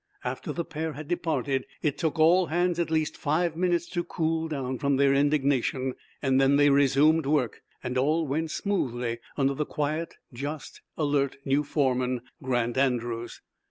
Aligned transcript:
After 0.23 0.51
the 0.51 0.65
pair 0.65 0.93
had 0.93 1.07
departed 1.07 1.67
it 1.83 1.95
took 1.99 2.17
all 2.17 2.47
hands 2.47 2.79
at 2.79 2.89
least 2.89 3.15
five 3.15 3.55
minutes 3.55 3.85
to 3.89 4.03
cool 4.03 4.47
down 4.47 4.79
from 4.79 4.95
their 4.95 5.13
indignation. 5.13 5.93
Then 6.23 6.55
they 6.55 6.71
resumed 6.71 7.27
work, 7.27 7.61
and 7.83 7.99
all 7.99 8.25
went 8.25 8.49
smoothly 8.49 9.19
under 9.37 9.53
the 9.53 9.63
quiet, 9.63 10.15
just, 10.33 10.81
alert 10.97 11.37
new 11.45 11.63
foreman, 11.63 12.21
Grant 12.41 12.79
Andrews. 12.79 13.41